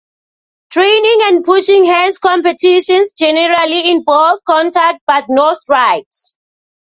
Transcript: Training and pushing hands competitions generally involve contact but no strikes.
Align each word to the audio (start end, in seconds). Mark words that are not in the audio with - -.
Training 0.71 1.19
and 1.25 1.45
pushing 1.45 1.83
hands 1.85 2.17
competitions 2.17 3.11
generally 3.11 3.91
involve 3.91 4.39
contact 4.49 4.99
but 5.05 5.25
no 5.29 5.53
strikes. 5.53 6.37